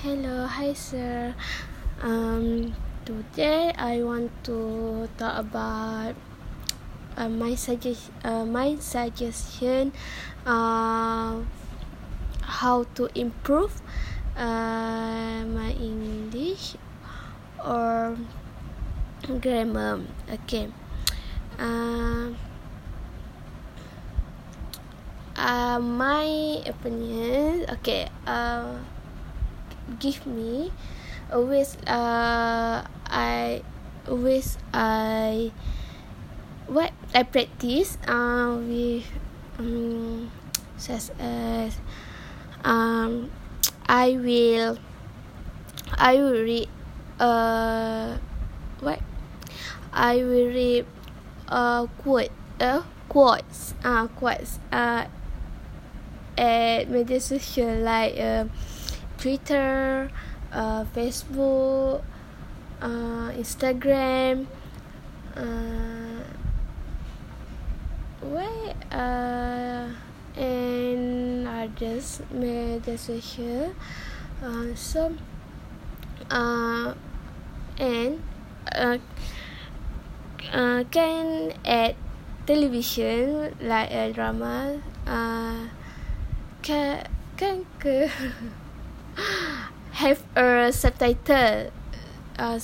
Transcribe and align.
Hello, 0.00 0.48
hi 0.48 0.72
sir. 0.72 1.36
Um, 2.00 2.72
today 3.04 3.68
I 3.76 4.00
want 4.00 4.32
to 4.48 5.12
talk 5.20 5.36
about 5.36 6.16
uh, 7.20 7.28
my 7.28 7.52
suggest 7.52 8.08
uh, 8.24 8.48
my 8.48 8.80
suggestion 8.80 9.92
uh, 10.48 11.44
how 12.40 12.88
to 12.96 13.12
improve 13.12 13.84
uh, 14.40 15.44
my 15.44 15.76
English 15.76 16.80
or 17.60 18.16
grammar. 19.28 20.00
Okay. 20.32 20.72
Uh, 21.60 22.32
uh, 25.36 25.76
my 25.76 26.64
opinion. 26.64 27.68
Okay. 27.68 28.08
Uh, 28.24 28.80
give 29.98 30.26
me 30.26 30.72
always 31.32 31.76
uh 31.86 32.84
I 33.06 33.62
always 34.08 34.58
I 34.72 35.52
what 36.66 36.92
I 37.14 37.22
practice 37.22 37.98
uh 38.06 38.54
with 38.62 39.06
um 39.58 40.30
such 40.76 41.10
as 41.18 41.78
um 42.64 43.30
I 43.88 44.16
will 44.16 44.78
I 45.98 46.14
will 46.14 46.42
read 46.42 46.68
uh 47.18 48.16
what? 48.80 49.00
I 49.92 50.16
will 50.22 50.48
read 50.48 50.86
uh 51.48 51.86
quote 51.98 52.30
uh 52.60 52.82
quotes 53.08 53.74
uh 53.84 54.06
quotes 54.08 54.58
uh 54.72 55.06
at 56.38 56.88
media 56.88 57.20
social 57.20 57.74
like 57.82 58.16
uh 58.18 58.44
Twitter, 59.20 60.08
uh, 60.50 60.84
Facebook, 60.96 62.00
uh, 62.80 63.28
Instagram, 63.36 64.46
uh, 65.36 66.24
where 68.24 68.72
uh, 68.88 69.92
and 70.40 71.46
others 71.46 72.22
media 72.32 72.96
social. 72.96 73.76
Uh, 74.42 74.72
so, 74.74 75.12
uh, 76.30 76.94
and 77.76 78.22
uh, 78.72 78.96
uh, 80.52 80.84
can 80.90 81.52
add 81.64 81.94
television 82.46 83.54
like 83.60 83.90
a 83.90 84.12
drama. 84.12 84.80
Uh, 85.06 85.68
can 86.62 87.04
can 87.36 87.64
ke 87.76 88.08
have 89.92 90.22
a 90.36 90.72
subtitle 90.72 91.70
uh, 92.38 92.58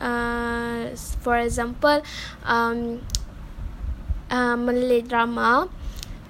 uh, 0.00 0.96
for 1.20 1.36
example 1.38 2.02
um, 2.44 3.00
uh, 4.30 4.56
Malay 4.56 5.02
drama. 5.02 5.68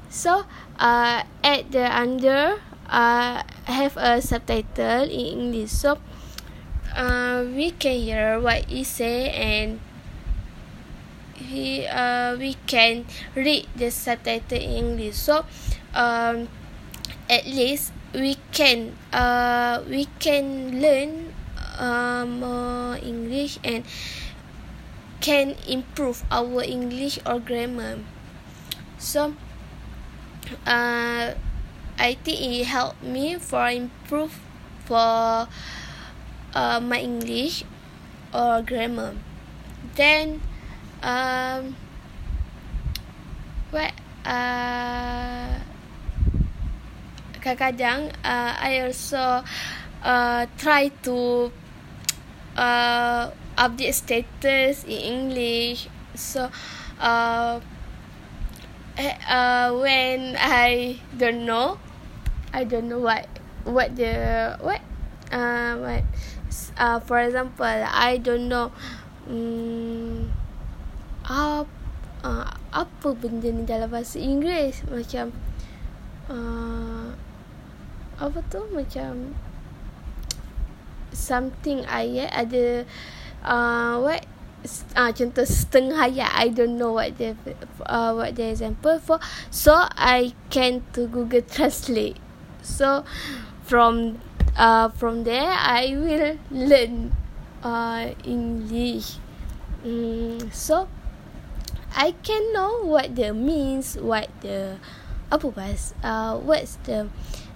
So 0.09 0.45
uh, 0.79 1.23
at 1.45 1.71
the 1.71 1.85
under 1.85 2.61
uh, 2.89 3.43
have 3.65 3.97
a 3.97 4.23
subtitle 4.23 5.05
in 5.05 5.53
English. 5.53 5.71
So 5.71 5.99
uh, 6.95 7.45
we 7.55 7.71
can 7.73 7.99
hear 7.99 8.41
what 8.41 8.65
he 8.67 8.85
say 8.85 9.31
and 9.31 9.81
he 11.35 11.87
uh, 11.87 12.37
we 12.37 12.55
can 12.67 13.07
read 13.35 13.67
the 13.77 13.91
subtitle 13.91 14.59
in 14.59 14.97
English. 14.97 15.17
So 15.17 15.45
um, 15.95 16.49
at 17.29 17.47
least 17.47 17.93
we 18.15 18.37
can 18.53 18.97
uh 19.13 19.83
we 19.89 20.07
can 20.19 20.81
learn 20.81 21.35
uh, 21.79 22.25
more 22.25 22.97
English 22.99 23.59
and 23.63 23.85
can 25.21 25.57
improve 25.67 26.25
our 26.31 26.63
English 26.63 27.19
or 27.27 27.41
grammar. 27.41 27.99
So 28.99 29.35
uh 30.67 31.35
I 31.99 32.15
think 32.25 32.41
it 32.41 32.65
helped 32.65 33.03
me 33.03 33.37
for 33.37 33.69
improve 33.69 34.39
for 34.87 35.49
uh, 36.55 36.81
my 36.81 37.01
English 37.01 37.65
or 38.33 38.63
grammar. 38.63 39.17
Then 39.97 40.41
um 41.03 41.77
what 43.71 43.93
uh 44.25 45.68
kadang-kadang 47.41 48.13
uh, 48.23 48.53
I 48.59 48.85
also 48.87 49.43
uh, 50.03 50.43
try 50.59 50.91
to 51.07 51.51
uh, 52.59 53.31
update 53.59 53.95
status 53.95 54.85
in 54.85 55.01
English. 55.31 55.91
So 56.15 56.51
uh, 56.99 57.61
uh, 58.99 59.69
when 59.79 60.35
I 60.39 60.99
don't 61.15 61.47
know, 61.47 61.79
I 62.53 62.65
don't 62.65 62.91
know 62.91 62.99
what 62.99 63.27
what 63.63 63.95
the 63.95 64.57
what 64.59 64.83
uh, 65.31 65.79
what 65.79 66.03
uh, 66.79 66.99
for 67.01 67.23
example, 67.23 67.67
I 67.87 68.19
don't 68.19 68.49
know 68.49 68.73
um, 69.29 70.31
uh, 71.29 71.63
uh, 72.25 72.51
apa 72.75 73.09
benda 73.15 73.49
ni 73.53 73.63
dalam 73.63 73.91
bahasa 73.91 74.19
Inggeris 74.19 74.83
macam 74.91 75.31
uh, 76.27 76.98
apa 78.19 78.43
tu? 78.51 78.67
Macam 78.75 79.35
something 81.15 81.87
ayat 81.87 82.31
ada 82.35 82.85
uh, 83.43 84.03
what? 84.03 84.23
Uh, 84.99 85.15
contoh 85.15 85.47
setengah 85.47 86.11
ayat. 86.11 86.31
I 86.35 86.51
don't 86.51 86.75
know 86.75 86.99
what 86.99 87.15
the 87.15 87.39
uh, 87.87 88.13
what 88.13 88.35
the 88.35 88.51
example 88.51 88.99
for. 88.99 89.23
So 89.55 89.75
I 89.95 90.35
can 90.51 90.83
to 90.99 91.07
Google 91.07 91.47
Translate. 91.55 92.19
So 92.61 93.07
from 93.63 94.19
uh, 94.59 94.91
from 94.91 95.23
there 95.23 95.55
I 95.55 95.95
will 95.95 96.43
learn 96.51 97.15
uh, 97.63 98.11
English. 98.27 99.23
Mm, 99.87 100.51
so 100.51 100.91
I 101.95 102.13
can 102.23 102.53
know 102.53 102.83
what 102.83 103.15
the 103.15 103.33
means 103.33 103.95
what 103.95 104.29
the 104.43 104.77
apa 105.29 105.47
bahasa 105.55 105.95
uh, 106.03 106.35
what's 106.41 106.81
the 106.89 107.07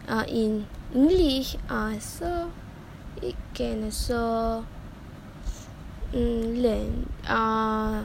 uh, 0.08 0.24
in 0.28 0.66
English 0.94 1.56
uh, 1.68 1.98
so 1.98 2.50
it 3.22 3.36
can 3.54 3.84
also 3.84 4.64
um, 6.14 6.54
learn 6.58 7.08
uh, 7.26 8.04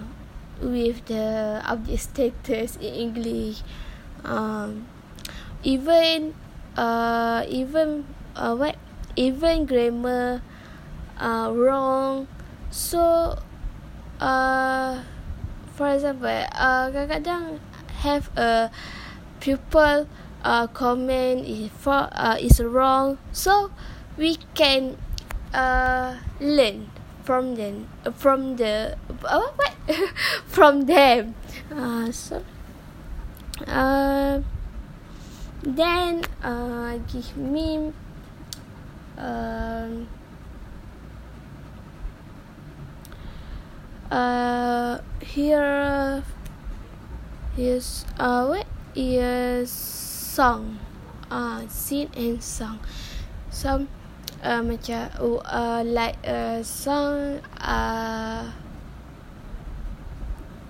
with 0.61 1.05
the 1.05 1.61
update 1.65 1.99
status 1.99 2.77
in 2.77 3.11
English. 3.11 3.63
Um, 4.23 4.87
even 5.63 6.33
uh, 6.77 7.43
even 7.47 8.05
uh, 8.35 8.55
what 8.55 8.75
even 9.15 9.65
grammar 9.65 10.41
uh, 11.19 11.51
wrong. 11.53 12.27
So 12.69 13.37
uh, 14.19 15.01
for 15.73 15.87
example 15.93 16.45
uh, 16.53 16.89
kadang-kadang 16.93 17.59
have 18.05 18.29
a 18.37 18.69
pupil 19.41 20.05
uh, 20.47 20.67
comment 20.71 21.43
is 21.43 21.69
for 21.75 22.07
uh, 22.15 22.39
is 22.39 22.63
wrong. 22.63 23.19
So 23.35 23.71
we 24.15 24.39
can 24.55 24.95
uh, 25.53 26.23
learn 26.39 26.89
from 27.27 27.59
them 27.59 27.91
from 28.15 28.55
the 28.55 28.95
uh, 29.27 29.43
what? 29.59 29.75
From 30.47 30.87
them. 30.87 31.35
Uh, 31.71 32.11
so 32.11 32.43
uh, 33.67 34.41
then 35.63 36.23
uh, 36.43 36.97
give 37.07 37.37
me 37.37 37.93
um, 39.17 40.07
uh, 44.11 44.99
here 45.21 46.23
is 47.57 48.05
uh, 48.19 48.45
what? 48.47 48.67
Is 48.95 50.06
song. 50.37 50.77
Uh, 51.33 51.65
sing 51.65 52.13
and 52.13 52.37
song. 52.37 52.77
Some 53.49 53.89
uh, 54.45 54.61
macam 54.61 55.09
uh, 55.17 55.81
like 55.81 56.21
a 56.21 56.61
song 56.61 57.41
uh, 57.57 58.53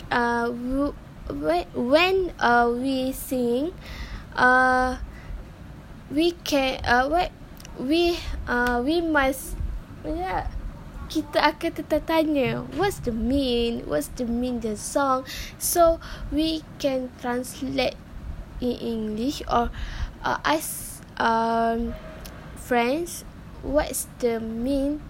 uh, 0.08 0.48
when 1.76 2.32
uh, 2.40 2.72
we 2.72 3.12
sing 3.12 3.76
uh, 4.40 4.96
we 6.16 6.32
can 6.48 6.80
uh, 6.88 7.12
what 7.12 7.36
we 7.76 8.16
uh, 8.48 8.80
we 8.80 9.04
must 9.04 9.60
yeah 10.08 10.48
kita 11.12 11.40
akan 11.44 11.72
tertanya 11.84 12.64
what's 12.80 13.04
the 13.04 13.12
mean 13.12 13.84
what's 13.84 14.08
the 14.16 14.24
mean 14.24 14.64
the 14.64 14.80
song? 14.80 15.28
So 15.60 16.00
we 16.32 16.64
can 16.80 17.12
translate 17.20 18.07
in 18.62 18.78
English 18.78 19.42
or 19.50 19.70
uh, 20.24 20.38
as 20.46 21.02
um, 21.18 21.94
friends 22.56 23.24
what's 23.64 24.08
the 24.20 24.40
mean 24.40 25.02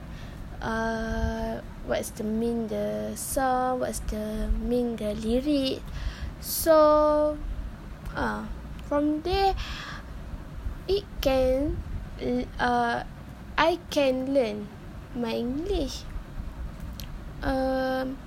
uh 0.61 1.61
what's 1.85 2.09
the 2.17 2.23
mean 2.23 2.67
the 2.67 3.13
song 3.15 3.79
what's 3.79 3.99
the 4.09 4.49
mean 4.59 4.95
the 4.95 5.13
lyric? 5.13 5.81
So 6.41 7.37
uh 8.15 8.45
from 8.89 9.21
there 9.21 9.53
it 10.87 11.03
can 11.21 11.77
uh 12.59 13.03
I 13.57 13.79
can 13.89 14.33
learn 14.33 14.67
my 15.13 15.33
english. 15.33 16.05
Um 17.41 18.17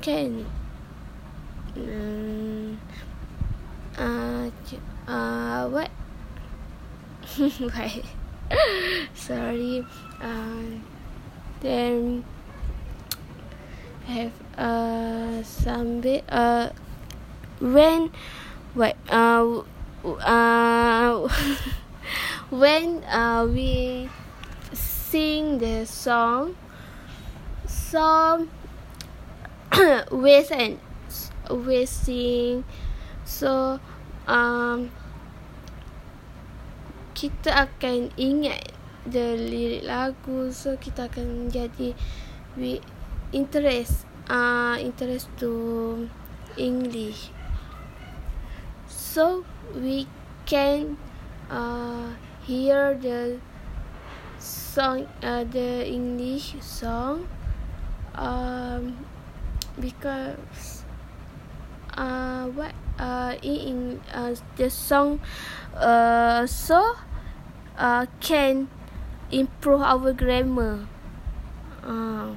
can 0.00 0.46
um 1.76 2.78
uh 3.96 4.50
uh 5.06 5.68
what? 5.68 5.90
Why 7.58 8.02
sorry. 9.14 9.86
Um 10.20 10.84
then 11.60 12.24
have 14.06 14.32
uh 14.58 15.42
some 15.42 16.00
bit 16.00 16.24
uh 16.28 16.70
when 17.60 18.10
what 18.74 18.96
uh 19.08 19.62
uh 20.04 21.28
when 22.50 23.02
uh 23.04 23.46
we 23.46 24.08
sing 24.72 25.58
the 25.58 25.86
song 25.86 26.54
song 27.66 28.50
with 30.10 30.50
and 30.52 30.78
we 31.50 31.86
sing 31.86 32.64
so 33.24 33.80
um 34.28 34.88
kita 37.14 37.68
akan 37.68 38.12
ingat 38.20 38.74
the 39.08 39.36
lirik 39.36 39.84
lagu. 39.84 40.50
So 40.50 40.76
kita 40.76 41.08
akan 41.08 41.48
jadi 41.48 41.92
we 42.56 42.80
interest 43.30 44.08
uh 44.28 44.76
interest 44.80 45.28
to 45.40 46.04
english. 46.56 47.32
So 48.88 49.44
we 49.72 50.08
can 50.44 50.96
uh 51.48 52.16
hear 52.44 52.96
the 52.96 53.40
song 54.36 55.08
uh, 55.24 55.48
the 55.48 55.88
english 55.88 56.52
song 56.60 57.24
um 58.12 58.92
because 59.80 60.83
uh 61.96 62.46
what 62.50 62.74
uh 62.98 63.34
in 63.42 64.00
uh 64.12 64.34
the 64.56 64.70
song 64.70 65.20
uh 65.76 66.46
so 66.46 66.94
uh 67.78 68.06
can 68.20 68.68
improve 69.30 69.82
our 69.82 70.12
grammar. 70.12 70.86
Uh. 71.82 72.34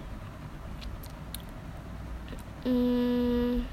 Mm, 2.66 3.64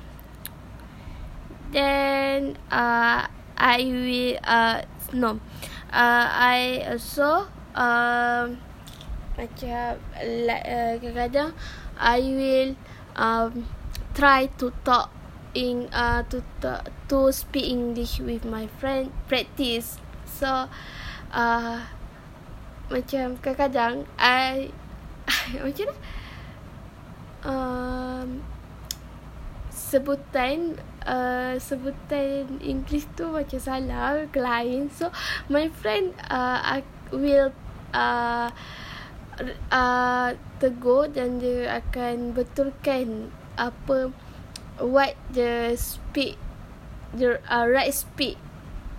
then 1.73 2.57
uh 2.71 3.27
I 3.59 3.79
will 3.83 4.39
uh 4.45 4.83
no. 5.13 5.41
Uh 5.91 6.27
I 6.31 6.87
also 6.87 7.51
um 7.75 8.63
macam 9.35 9.99
like 10.47 10.63
uh, 10.63 10.95
kadang-kadang 11.03 11.51
I 11.99 12.23
will 12.23 12.71
um 13.19 13.67
try 14.15 14.47
to 14.63 14.71
talk 14.87 15.11
in 15.55 15.89
uh 15.95 16.27
to 16.29 16.43
talk, 16.59 16.91
to 17.09 17.31
speak 17.31 17.71
English 17.71 18.19
with 18.21 18.45
my 18.45 18.67
friend 18.79 19.15
practice. 19.31 20.03
So 20.27 20.69
uh 21.31 21.79
macam 22.91 23.41
kadang-kadang 23.41 24.05
I 24.19 24.71
macam 25.65 25.89
mana? 25.89 26.03
Um 27.45 28.29
sebutan 29.75 30.75
uh, 31.07 31.55
sebutan 31.63 32.59
English 32.59 33.07
tu 33.15 33.31
macam 33.31 33.59
salah 33.63 34.27
ke 34.31 34.43
lain. 34.43 34.91
So 34.91 35.15
my 35.47 35.71
friend 35.71 36.15
uh, 36.27 36.59
I 36.59 36.83
will 37.15 37.55
uh, 37.95 38.51
uh, 39.71 40.29
tegur 40.59 41.11
dan 41.15 41.39
dia 41.39 41.79
akan 41.79 42.35
betulkan 42.35 43.31
apa 43.55 44.11
what 44.79 45.15
the 45.33 45.77
speak 45.77 46.37
the 47.15 47.39
uh, 47.47 47.67
right 47.67 47.95
speed 47.95 48.37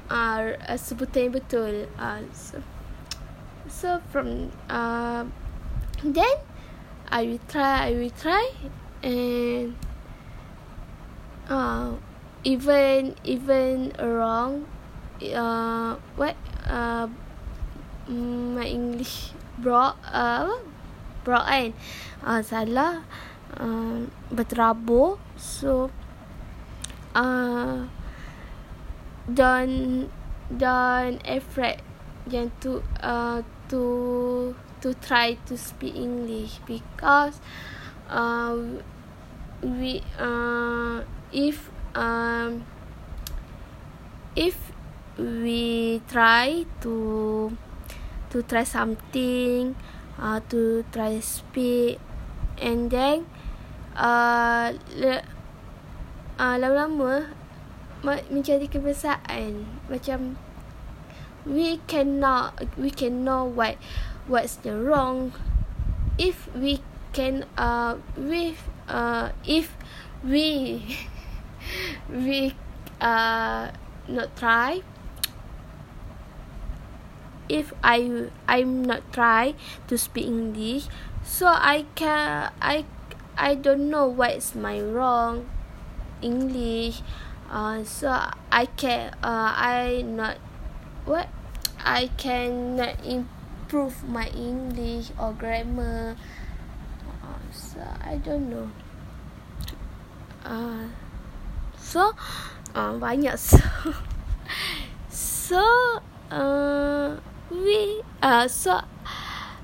uh, 0.09 0.55
uh, 0.67 0.77
sebutan 0.79 1.29
yang 1.29 1.33
betul 1.35 1.73
uh, 1.99 2.21
so, 2.31 2.61
so 3.67 3.89
from 4.11 4.51
uh, 4.71 5.27
then 6.03 6.35
I 7.11 7.27
will 7.27 7.43
try 7.49 7.89
I 7.89 7.91
will 7.93 8.15
try 8.15 8.55
and 9.03 9.75
uh, 11.49 11.99
even 12.43 13.15
even 13.23 13.91
wrong 13.99 14.65
uh, 15.21 15.95
what 16.15 16.35
uh, 16.65 17.07
my 18.07 18.65
English 18.65 19.31
bro 19.59 19.93
uh, 20.09 20.59
bro 21.23 21.39
kan? 21.41 21.73
Uh, 22.25 22.41
salah 22.41 23.05
uh, 23.53 24.09
berterabur. 24.33 25.21
So 25.37 25.91
uh, 27.13 27.85
don't 29.29 30.09
don't 30.49 31.21
afraid 31.25 31.81
yang 32.29 32.49
to 32.61 32.81
uh, 33.01 33.45
to 33.69 34.53
to 34.81 34.89
try 35.01 35.37
to 35.49 35.57
speak 35.57 35.93
English 35.97 36.61
because 36.65 37.41
uh, 38.09 38.53
we 39.61 40.01
uh, 40.17 41.01
if 41.33 41.69
um, 41.97 42.65
if 44.35 44.57
we 45.17 46.01
try 46.11 46.65
to 46.81 46.95
to 48.29 48.37
try 48.43 48.63
something 48.67 49.73
uh, 50.19 50.39
to 50.51 50.83
try 50.91 51.17
speak 51.23 51.97
and 52.59 52.91
then 52.91 53.25
uh, 53.95 54.75
uh, 56.37 56.55
lama-lama 56.59 57.31
menjadi 58.29 58.69
kebiasaan. 58.69 59.65
Macam 59.89 60.37
we 61.45 61.77
cannot 61.85 62.57
we 62.77 62.89
can 62.89 63.23
know 63.23 63.45
what 63.45 63.79
what's 64.27 64.59
the 64.61 64.75
wrong. 64.75 65.33
If 66.17 66.47
we 66.53 66.81
can 67.15 67.47
uh 67.57 67.97
with 68.17 68.59
uh 68.87 69.31
if 69.47 69.73
we 70.21 70.83
we 72.11 72.53
uh 73.01 73.71
not 74.05 74.35
try. 74.35 74.81
If 77.45 77.77
I 77.85 78.29
I'm 78.49 78.81
not 78.81 79.05
try 79.13 79.53
to 79.85 79.93
speak 80.01 80.25
English 80.25 80.89
so 81.21 81.45
I 81.45 81.85
can 81.93 82.49
I 82.57 82.89
I 83.37 83.55
don't 83.55 83.89
know 83.89 84.07
what 84.07 84.31
is 84.31 84.55
my 84.55 84.79
wrong 84.79 85.49
English 86.21 87.01
uh 87.51 87.83
so 87.83 88.09
I 88.51 88.65
can 88.65 89.13
uh 89.21 89.53
I 89.53 90.03
not 90.07 90.37
what? 91.05 91.29
I 91.85 92.09
can 92.17 92.75
not 92.75 92.97
improve 93.05 94.01
my 94.09 94.27
English 94.33 95.13
or 95.19 95.33
grammar. 95.33 96.17
Uh, 97.21 97.53
so 97.53 97.77
I 98.01 98.17
don't 98.17 98.49
know. 98.49 98.71
Uh 100.43 100.89
so 101.77 102.17
uh, 102.73 102.97
banyak. 102.97 103.37
So 103.37 103.61
so 105.13 105.63
uh 106.33 107.21
we 107.53 108.01
uh 108.25 108.49
so 108.49 108.81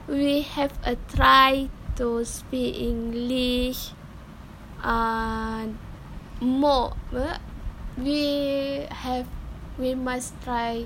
we 0.05 0.45
have 0.45 0.77
a 0.85 0.93
try 1.09 1.73
to 1.95 2.23
speak 2.25 2.77
English 2.77 3.91
uh 4.83 5.67
more 6.41 6.93
we 7.97 8.87
have 8.89 9.27
we 9.77 9.93
must 9.93 10.33
try 10.41 10.85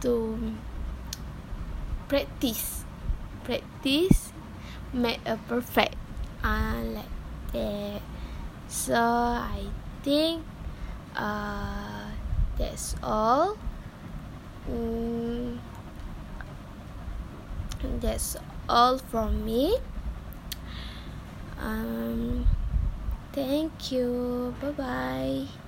to 0.00 0.36
practice 2.08 2.84
practice 3.44 4.32
make 4.92 5.20
a 5.26 5.38
perfect 5.46 5.94
uh 6.42 6.82
like 6.82 7.14
that. 7.52 8.02
So 8.68 8.94
I 8.94 9.66
think 10.02 10.42
uh 11.14 12.10
that's 12.58 12.94
all. 13.02 13.56
Mm, 14.68 15.58
that's 18.00 18.36
all 18.68 18.98
from 18.98 19.44
me 19.44 19.78
um 21.60 22.46
thank 23.32 23.92
you. 23.92 24.56
Bye 24.60 24.72
bye 24.72 25.59